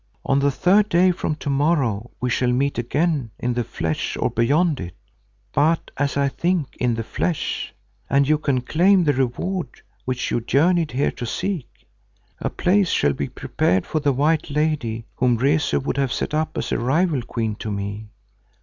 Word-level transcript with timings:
On 0.25 0.39
the 0.39 0.49
third 0.49 0.89
day 0.89 1.11
from 1.11 1.35
to 1.35 1.49
morrow 1.51 2.09
we 2.19 2.31
shall 2.31 2.51
meet 2.51 2.79
again 2.79 3.29
in 3.37 3.53
the 3.53 3.63
flesh 3.63 4.17
or 4.17 4.31
beyond 4.31 4.79
it, 4.79 4.95
but 5.53 5.91
as 5.95 6.17
I 6.17 6.27
think 6.27 6.75
in 6.77 6.95
the 6.95 7.03
flesh, 7.03 7.71
and 8.09 8.27
you 8.27 8.39
can 8.39 8.61
claim 8.61 9.03
the 9.03 9.13
reward 9.13 9.69
which 10.05 10.31
you 10.31 10.41
journeyed 10.41 10.93
here 10.93 11.11
to 11.11 11.27
seek. 11.27 11.85
A 12.39 12.49
place 12.49 12.89
shall 12.89 13.13
be 13.13 13.29
prepared 13.29 13.85
for 13.85 13.99
the 13.99 14.11
white 14.11 14.49
lady 14.49 15.05
whom 15.17 15.37
Rezu 15.37 15.79
would 15.79 15.97
have 15.97 16.11
set 16.11 16.33
up 16.33 16.57
as 16.57 16.71
a 16.71 16.79
rival 16.79 17.21
queen 17.21 17.53
to 17.57 17.69
me. 17.69 18.09